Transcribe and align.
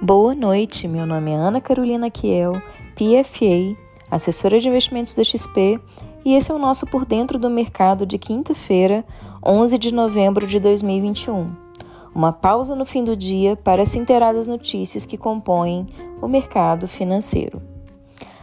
Boa 0.00 0.32
noite, 0.32 0.86
meu 0.86 1.04
nome 1.04 1.32
é 1.32 1.34
Ana 1.34 1.60
Carolina 1.60 2.08
Kiel, 2.08 2.52
PFA, 2.94 3.76
assessora 4.08 4.60
de 4.60 4.68
investimentos 4.68 5.12
da 5.16 5.24
XP, 5.24 5.80
e 6.24 6.36
esse 6.36 6.52
é 6.52 6.54
o 6.54 6.58
nosso 6.58 6.86
Por 6.86 7.04
Dentro 7.04 7.36
do 7.36 7.50
Mercado 7.50 8.06
de 8.06 8.16
quinta-feira, 8.16 9.04
11 9.44 9.76
de 9.76 9.92
novembro 9.92 10.46
de 10.46 10.60
2021. 10.60 11.50
Uma 12.14 12.32
pausa 12.32 12.76
no 12.76 12.84
fim 12.84 13.02
do 13.02 13.16
dia 13.16 13.56
para 13.56 13.84
se 13.84 13.98
inteirar 13.98 14.32
das 14.32 14.46
notícias 14.46 15.04
que 15.04 15.18
compõem 15.18 15.88
o 16.22 16.28
mercado 16.28 16.86
financeiro. 16.86 17.60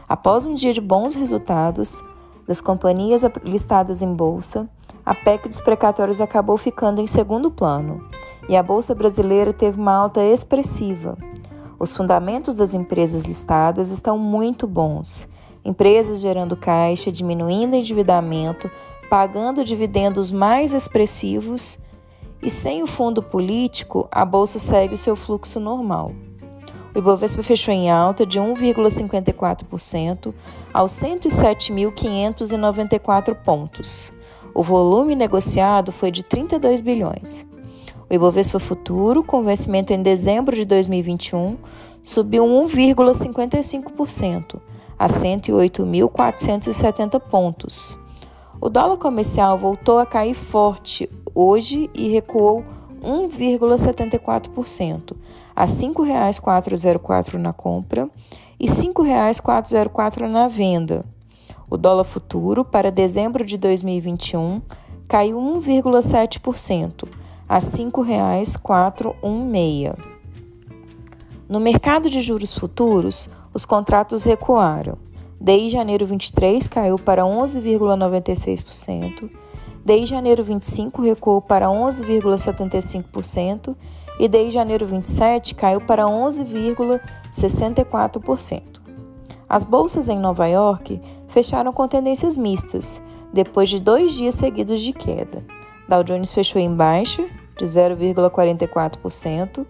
Após 0.09 0.45
um 0.45 0.55
dia 0.55 0.73
de 0.73 0.81
bons 0.81 1.15
resultados 1.15 2.03
das 2.45 2.59
companhias 2.59 3.21
listadas 3.45 4.01
em 4.01 4.13
bolsa, 4.13 4.69
a 5.05 5.15
PEC 5.15 5.47
dos 5.47 5.61
precatórios 5.61 6.19
acabou 6.19 6.57
ficando 6.57 6.99
em 6.99 7.07
segundo 7.07 7.49
plano 7.49 8.03
e 8.49 8.57
a 8.57 8.61
bolsa 8.61 8.93
brasileira 8.93 9.53
teve 9.53 9.79
uma 9.79 9.93
alta 9.93 10.21
expressiva 10.21 11.17
os 11.79 11.95
fundamentos 11.95 12.55
das 12.55 12.73
empresas 12.73 13.25
listadas 13.25 13.91
estão 13.91 14.17
muito 14.17 14.67
bons. 14.67 15.27
Empresas 15.63 16.19
gerando 16.21 16.55
caixa, 16.55 17.11
diminuindo 17.11 17.75
endividamento, 17.75 18.69
pagando 19.09 19.63
dividendos 19.63 20.31
mais 20.31 20.73
expressivos 20.73 21.79
e 22.41 22.49
sem 22.49 22.81
o 22.83 22.87
fundo 22.87 23.23
político, 23.23 24.07
a 24.11 24.23
bolsa 24.23 24.59
segue 24.59 24.93
o 24.93 24.97
seu 24.97 25.15
fluxo 25.15 25.59
normal. 25.59 26.13
O 26.93 26.99
Ibovespa 26.99 27.41
fechou 27.43 27.73
em 27.73 27.91
alta 27.91 28.25
de 28.25 28.39
1,54% 28.39 30.33
aos 30.73 30.93
107.594 30.93 33.35
pontos. 33.35 34.13
O 34.53 34.63
volume 34.63 35.13
negociado 35.15 35.91
foi 35.91 36.11
de 36.11 36.23
32 36.23 36.79
bilhões. 36.79 37.45
O 38.07 38.13
Ibovespa 38.13 38.59
Futuro, 38.59 39.23
com 39.23 39.43
vencimento 39.43 39.91
em 39.91 40.03
dezembro 40.03 40.55
de 40.55 40.63
2021, 40.63 41.57
subiu 42.03 42.45
1,55% 42.45 44.59
a 44.97 45.07
108.470 45.07 47.19
pontos. 47.19 47.97
O 48.61 48.69
dólar 48.69 48.97
comercial 48.97 49.57
voltou 49.57 49.97
a 49.97 50.05
cair 50.05 50.35
forte 50.35 51.09
hoje 51.33 51.89
e 51.95 52.07
recuou 52.07 52.63
1,74% 53.03 55.15
a 55.55 55.65
R$ 55.65 55.71
5,404 55.71 57.39
na 57.39 57.53
compra 57.53 58.07
e 58.59 58.67
R$ 58.67 58.73
5,404 58.73 60.27
na 60.27 60.47
venda. 60.47 61.03
O 61.67 61.75
dólar 61.75 62.03
futuro 62.03 62.63
para 62.63 62.91
dezembro 62.91 63.43
de 63.43 63.57
2021 63.57 64.61
caiu 65.07 65.37
1,7% 65.37 67.07
a 67.47 67.55
R$ 67.55 67.61
5,416. 67.61 69.93
No 71.47 71.59
mercado 71.59 72.09
de 72.09 72.21
juros 72.21 72.51
futuros, 72.53 73.29
os 73.53 73.65
contratos 73.65 74.23
recuaram. 74.23 74.97
Desde 75.39 75.69
janeiro 75.69 76.07
23 76.07 76.67
caiu 76.67 76.97
para 76.97 77.21
11,96%, 77.23 79.29
desde 79.85 80.07
janeiro 80.07 80.43
25 80.43 81.03
recuou 81.03 81.39
para 81.41 81.67
11,75% 81.67 83.75
e 84.19 84.27
desde 84.27 84.49
janeiro 84.51 84.87
27 84.87 85.53
caiu 85.53 85.79
para 85.81 86.05
11,64%. 86.05 88.81
As 89.47 89.63
bolsas 89.63 90.09
em 90.09 90.17
Nova 90.17 90.47
York 90.47 90.99
fecharam 91.27 91.71
com 91.71 91.87
tendências 91.87 92.35
mistas, 92.35 92.99
depois 93.31 93.69
de 93.69 93.79
dois 93.79 94.13
dias 94.13 94.33
seguidos 94.33 94.81
de 94.81 94.91
queda. 94.91 95.43
Dow 95.87 96.03
Jones 96.03 96.33
fechou 96.33 96.61
em 96.61 96.73
baixa 96.73 97.25
de 97.57 97.65
0,44%, 97.65 99.65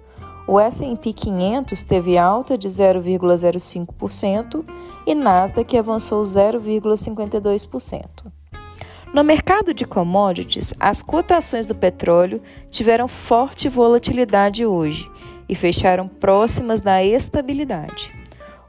o 0.48 0.60
S&P 0.60 1.12
500 1.12 1.82
teve 1.84 2.18
alta 2.18 2.58
de 2.58 2.68
0,05% 2.68 4.66
e 5.06 5.14
Nasdaq 5.16 5.78
avançou 5.78 6.22
0,52%. 6.22 8.06
No 9.14 9.24
mercado 9.24 9.74
de 9.74 9.86
commodities, 9.86 10.74
as 10.80 11.02
cotações 11.02 11.68
do 11.68 11.74
petróleo 11.74 12.42
tiveram 12.70 13.08
forte 13.08 13.68
volatilidade 13.70 14.64
hoje 14.66 15.10
e 15.48 15.56
fecharam 15.56 16.08
próximas 16.08 16.82
da 16.82 17.02
estabilidade. 17.04 18.14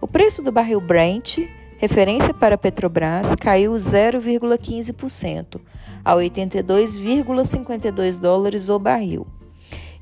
O 0.01 0.07
preço 0.07 0.43
do 0.43 0.53
barril 0.53 0.81
Brent 0.81 1.39
Referência 1.79 2.33
para 2.33 2.57
Petrobras 2.57 3.35
caiu 3.35 3.73
0,15% 3.73 5.61
a 6.05 6.15
82,52 6.15 8.19
dólares 8.19 8.71
o 8.71 8.79
barril. 8.79 9.27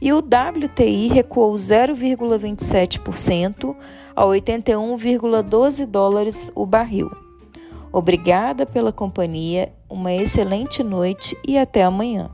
E 0.00 0.12
o 0.12 0.18
WTI 0.18 1.08
recuou 1.08 1.52
0,27% 1.54 3.74
a 4.14 4.22
81,12 4.22 5.84
dólares 5.86 6.52
o 6.54 6.64
barril. 6.64 7.10
Obrigada 7.90 8.64
pela 8.64 8.92
companhia, 8.92 9.72
uma 9.88 10.12
excelente 10.12 10.80
noite 10.82 11.36
e 11.46 11.58
até 11.58 11.82
amanhã. 11.82 12.30